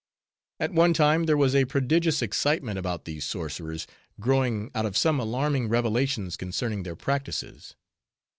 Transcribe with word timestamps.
At 0.59 0.73
one 0.73 0.95
time, 0.95 1.25
there 1.27 1.37
was 1.37 1.53
a 1.53 1.65
prodigious 1.65 2.23
excitement 2.23 2.79
about 2.79 3.05
these 3.05 3.23
sorcerers, 3.23 3.85
growing 4.19 4.71
out 4.73 4.87
of 4.87 4.97
some 4.97 5.19
alarming 5.19 5.69
revelations 5.69 6.35
concerning 6.37 6.81
their 6.81 6.95
practices. 6.95 7.75